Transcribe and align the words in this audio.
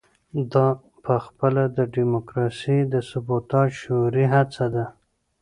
دا 0.53 0.67
پخپله 1.05 1.63
د 1.77 1.79
ډیموکراسۍ 1.95 2.79
د 2.93 2.95
سبوتاژ 3.09 3.69
شعوري 3.81 4.25
هڅه 4.35 4.65
ده. 4.75 4.85